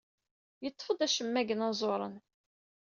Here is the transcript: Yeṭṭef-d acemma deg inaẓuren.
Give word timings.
Yeṭṭef-d 0.63 0.99
acemma 1.05 1.41
deg 1.43 1.49
inaẓuren. 1.53 2.15